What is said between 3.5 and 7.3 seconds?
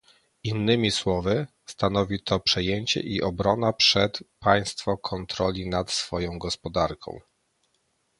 przez państwo kontroli nad swoją gospodarką